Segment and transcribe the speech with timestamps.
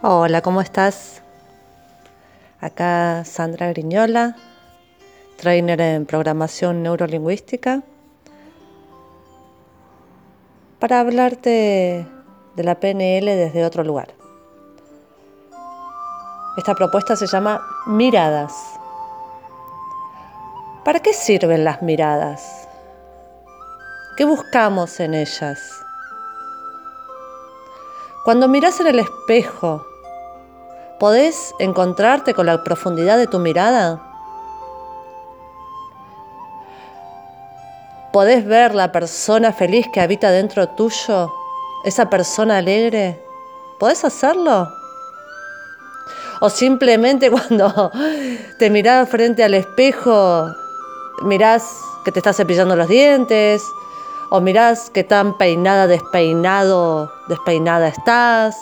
[0.00, 1.22] Hola, ¿cómo estás?
[2.60, 4.36] Acá Sandra Griñola,
[5.36, 7.82] trainer en programación neurolingüística,
[10.78, 12.06] para hablarte
[12.54, 14.14] de la PNL desde otro lugar.
[16.56, 18.54] Esta propuesta se llama miradas.
[20.84, 22.68] ¿Para qué sirven las miradas?
[24.16, 25.58] ¿Qué buscamos en ellas?
[28.24, 29.87] Cuando miras en el espejo,
[30.98, 34.02] ¿podés encontrarte con la profundidad de tu mirada?
[38.12, 41.32] ¿Podés ver la persona feliz que habita dentro tuyo?
[41.84, 43.22] ¿Esa persona alegre?
[43.78, 44.68] ¿Podés hacerlo?
[46.40, 47.92] O simplemente cuando
[48.58, 50.46] te mirás frente al espejo,
[51.22, 51.64] mirás
[52.04, 53.62] que te estás cepillando los dientes,
[54.30, 58.56] o mirás qué tan peinada, despeinado, despeinada estás.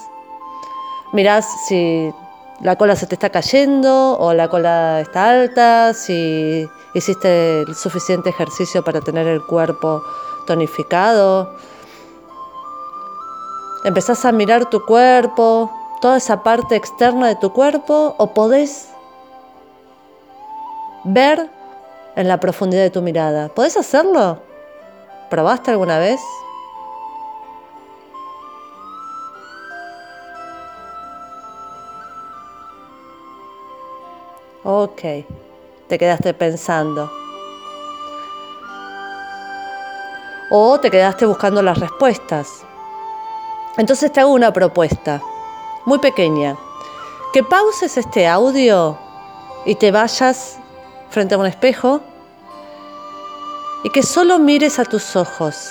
[1.13, 2.13] Mirás si
[2.61, 8.31] la cola se te está cayendo o la cola está alta, si hiciste el suficiente
[8.31, 10.03] ejercicio para tener el cuerpo
[10.47, 11.55] tonificado.
[13.85, 18.89] Empezás a mirar tu cuerpo, toda esa parte externa de tu cuerpo o podés
[21.05, 21.51] ver
[22.17, 23.49] en la profundidad de tu mirada.
[23.49, 24.41] ¿Podés hacerlo?
[25.29, 26.21] ¿Probaste alguna vez?
[34.69, 35.01] Ok,
[35.87, 37.09] te quedaste pensando.
[40.51, 42.65] O te quedaste buscando las respuestas.
[43.77, 45.23] Entonces te hago una propuesta,
[45.85, 46.57] muy pequeña.
[47.33, 48.99] Que pauses este audio
[49.65, 50.59] y te vayas
[51.11, 52.01] frente a un espejo
[53.85, 55.71] y que solo mires a tus ojos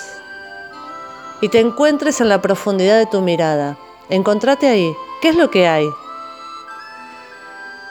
[1.42, 3.76] y te encuentres en la profundidad de tu mirada.
[4.08, 4.96] Encontrate ahí.
[5.20, 5.86] ¿Qué es lo que hay?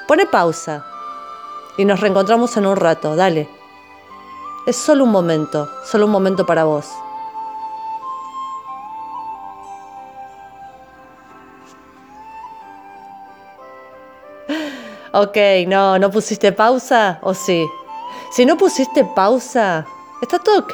[0.08, 0.84] Pone pausa
[1.78, 3.16] y nos reencontramos en un rato.
[3.16, 3.50] Dale.
[4.66, 6.88] Es solo un momento, solo un momento para vos.
[15.18, 17.66] Ok, no, ¿no pusiste pausa o sí?
[18.32, 19.86] Si no pusiste pausa,
[20.22, 20.74] Está todo ok.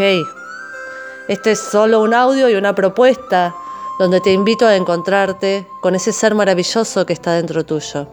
[1.27, 3.53] Este es solo un audio y una propuesta
[3.99, 8.07] donde te invito a encontrarte con ese ser maravilloso que está dentro tuyo.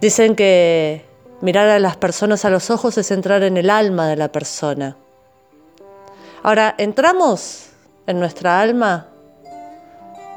[0.00, 1.04] Dicen que
[1.40, 4.96] mirar a las personas a los ojos es entrar en el alma de la persona.
[6.42, 7.70] Ahora, ¿entramos
[8.06, 9.08] en nuestra alma?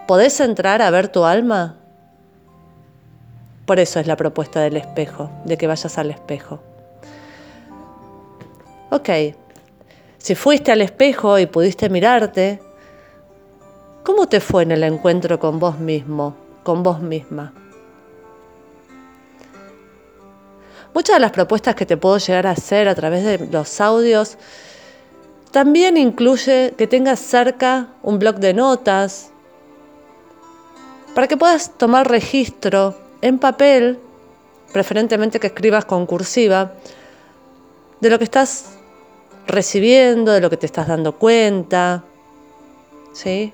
[0.08, 1.78] ¿Podés entrar a ver tu alma?
[3.66, 6.59] Por eso es la propuesta del espejo, de que vayas al espejo.
[8.90, 9.09] Ok,
[10.18, 12.62] si fuiste al espejo y pudiste mirarte,
[14.03, 17.53] ¿cómo te fue en el encuentro con vos mismo, con vos misma?
[20.94, 24.38] Muchas de las propuestas que te puedo llegar a hacer a través de los audios
[25.52, 29.32] también incluye que tengas cerca un blog de notas
[31.14, 34.00] para que puedas tomar registro en papel,
[34.72, 36.74] preferentemente que escribas con cursiva,
[38.00, 38.72] de lo que estás
[39.48, 42.03] recibiendo, de lo que te estás dando cuenta.
[43.14, 43.53] ¿Sí?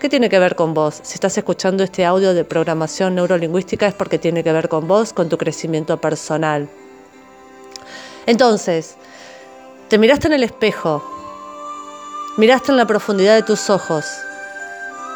[0.00, 1.00] ¿Qué tiene que ver con vos?
[1.02, 5.12] Si estás escuchando este audio de programación neurolingüística es porque tiene que ver con vos,
[5.12, 6.68] con tu crecimiento personal.
[8.24, 8.94] Entonces,
[9.88, 11.02] te miraste en el espejo,
[12.36, 14.04] miraste en la profundidad de tus ojos,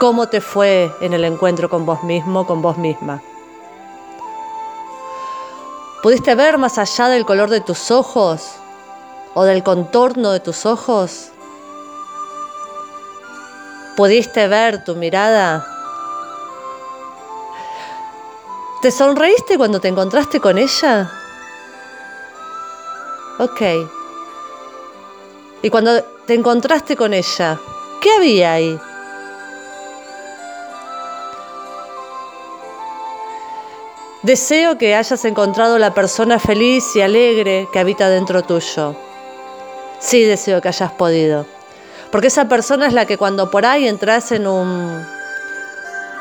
[0.01, 3.23] cómo te fue en el encuentro con vos mismo, con vos misma.
[6.03, 8.49] ¿Pudiste ver más allá del color de tus ojos
[9.35, 11.31] o del contorno de tus ojos?
[13.97, 15.67] ¿Pudiste ver tu mirada?
[18.81, 21.11] ¿Te sonreíste cuando te encontraste con ella?
[23.39, 23.61] Ok.
[25.63, 27.61] Y cuando te encontraste con ella,
[28.01, 28.81] ¿qué había ahí?
[34.23, 38.97] Deseo que hayas encontrado la persona feliz y alegre que habita dentro tuyo.
[39.99, 41.52] Sí deseo que hayas podido.
[42.13, 45.03] Porque esa persona es la que cuando por ahí entras en un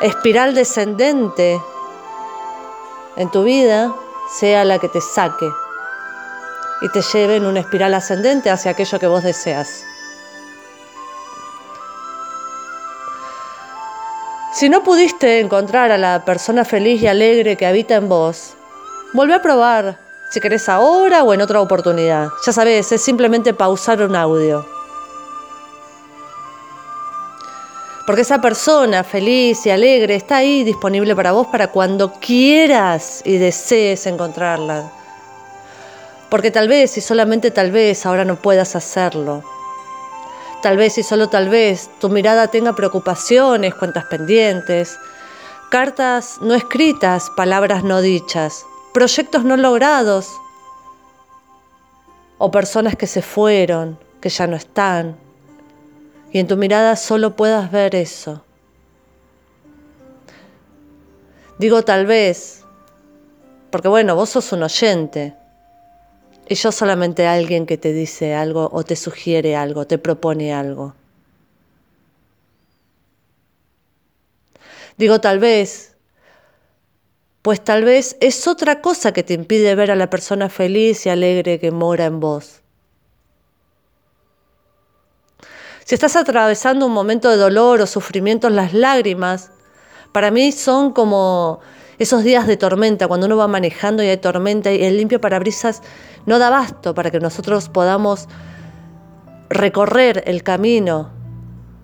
[0.01, 1.61] espiral descendente
[3.17, 3.93] en tu vida,
[4.39, 5.49] sea la que te saque
[6.81, 9.83] y te lleve en una espiral ascendente hacia aquello que vos deseas.
[14.53, 18.53] Si no pudiste encontrar a la persona feliz y alegre que habita en vos,
[19.13, 19.97] vuelve a probar
[20.29, 22.29] si querés ahora o en otra oportunidad.
[22.45, 24.80] Ya sabes, es simplemente pausar un audio.
[28.11, 33.37] Porque esa persona feliz y alegre está ahí disponible para vos para cuando quieras y
[33.37, 34.91] desees encontrarla.
[36.29, 39.45] Porque tal vez y solamente tal vez ahora no puedas hacerlo.
[40.61, 44.99] Tal vez y solo tal vez tu mirada tenga preocupaciones, cuentas pendientes,
[45.69, 50.27] cartas no escritas, palabras no dichas, proyectos no logrados
[52.39, 55.15] o personas que se fueron, que ya no están,
[56.31, 58.43] y en tu mirada solo puedas ver eso.
[61.57, 62.63] Digo tal vez,
[63.69, 65.35] porque bueno, vos sos un oyente,
[66.47, 70.95] y yo solamente alguien que te dice algo o te sugiere algo, te propone algo.
[74.97, 75.95] Digo tal vez,
[77.41, 81.09] pues tal vez es otra cosa que te impide ver a la persona feliz y
[81.09, 82.60] alegre que mora en vos.
[85.85, 89.51] Si estás atravesando un momento de dolor o sufrimiento, las lágrimas,
[90.11, 91.59] para mí son como
[91.97, 95.81] esos días de tormenta, cuando uno va manejando y hay tormenta y el limpio parabrisas
[96.25, 98.27] no da basto para que nosotros podamos
[99.49, 101.09] recorrer el camino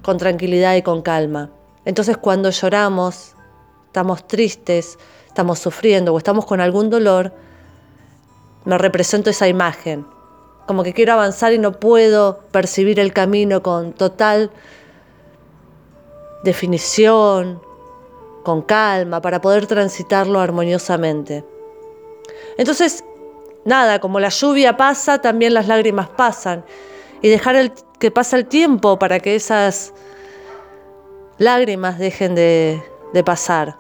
[0.02, 1.52] con tranquilidad y con calma.
[1.86, 3.36] Entonces cuando lloramos,
[3.88, 4.98] estamos tristes,
[5.28, 7.34] estamos sufriendo o estamos con algún dolor,
[8.66, 10.06] me represento esa imagen
[10.68, 14.52] como que quiero avanzar y no puedo percibir el camino con total
[16.44, 17.62] definición,
[18.44, 21.46] con calma, para poder transitarlo armoniosamente.
[22.58, 23.04] Entonces,
[23.64, 26.66] nada, como la lluvia pasa, también las lágrimas pasan.
[27.22, 29.94] Y dejar el, que pase el tiempo para que esas
[31.38, 32.84] lágrimas dejen de,
[33.14, 33.78] de pasar.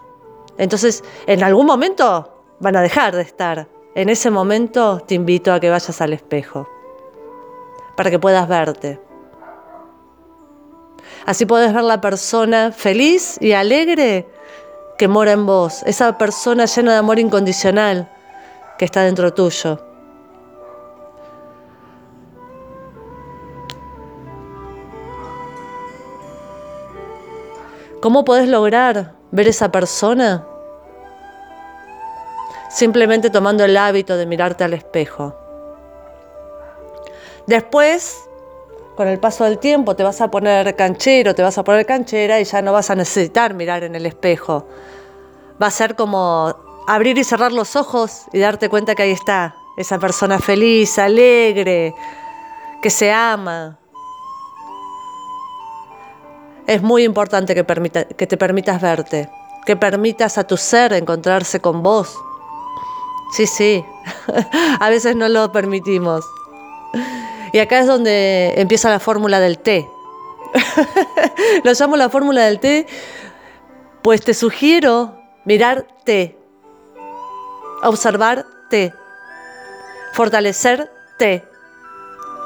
[0.57, 3.67] Entonces, en algún momento van a dejar de estar.
[3.93, 6.67] En ese momento te invito a que vayas al espejo
[7.97, 9.01] para que puedas verte.
[11.25, 14.29] Así puedes ver la persona feliz y alegre
[14.97, 18.09] que mora en vos, esa persona llena de amor incondicional
[18.77, 19.83] que está dentro tuyo.
[27.99, 30.45] ¿Cómo podés lograr ver esa persona?
[32.69, 35.46] Simplemente tomando el hábito de mirarte al espejo.
[37.47, 38.29] Después,
[38.97, 42.41] con el paso del tiempo, te vas a poner canchero, te vas a poner canchera
[42.41, 44.67] y ya no vas a necesitar mirar en el espejo.
[45.61, 46.53] Va a ser como
[46.87, 51.95] abrir y cerrar los ojos y darte cuenta que ahí está, esa persona feliz, alegre,
[52.81, 53.79] que se ama.
[56.67, 57.65] Es muy importante que,
[58.17, 59.29] que te permitas verte,
[59.65, 62.13] que permitas a tu ser encontrarse con vos.
[63.31, 63.85] Sí, sí,
[64.81, 66.25] a veces no lo permitimos.
[67.57, 69.89] Y acá es donde empieza la fórmula del té.
[71.63, 72.85] Lo llamo la fórmula del té,
[74.03, 76.37] pues te sugiero mirarte,
[77.81, 78.93] observarte,
[80.13, 81.43] fortalecerte,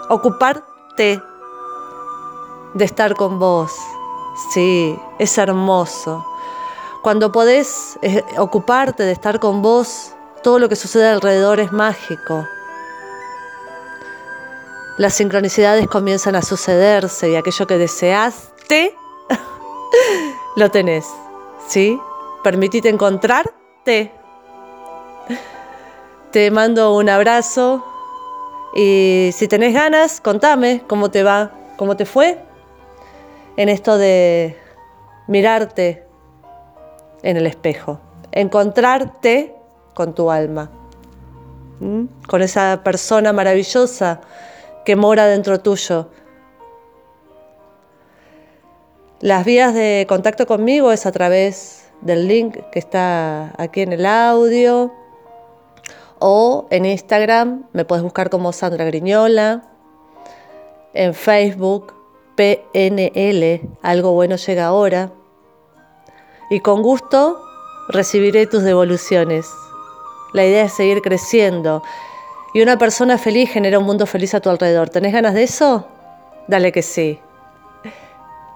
[0.08, 1.22] ocuparte
[2.74, 3.74] de estar con vos.
[4.54, 6.26] Sí, es hermoso.
[7.04, 12.48] Cuando podés eh, ocuparte de estar con vos, todo lo que sucede alrededor es mágico
[14.98, 18.96] las sincronicidades comienzan a sucederse y aquello que deseaste,
[20.56, 21.06] lo tenés.
[21.68, 22.00] ¿Sí?
[22.44, 24.12] Permitite encontrarte.
[26.32, 27.86] Te mando un abrazo
[28.74, 32.42] y si tenés ganas, contame cómo te va, cómo te fue
[33.58, 34.58] en esto de
[35.28, 36.06] mirarte
[37.22, 38.00] en el espejo,
[38.32, 39.54] encontrarte
[39.94, 40.70] con tu alma,
[42.28, 44.22] con esa persona maravillosa
[44.86, 46.10] que mora dentro tuyo.
[49.20, 54.06] Las vías de contacto conmigo es a través del link que está aquí en el
[54.06, 54.92] audio
[56.24, 59.64] o en Instagram me puedes buscar como Sandra Griñola,
[60.94, 61.94] en Facebook
[62.36, 65.12] PNL, algo bueno llega ahora,
[66.50, 67.42] y con gusto
[67.90, 69.48] recibiré tus devoluciones.
[70.34, 71.82] La idea es seguir creciendo
[72.54, 74.90] y una persona feliz genera un mundo feliz a tu alrededor.
[74.90, 75.88] ¿Tenés ganas de eso?
[76.48, 77.20] Dale que sí.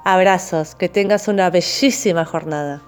[0.04, 2.82] Abrazos, que tengas una bellísima jornada.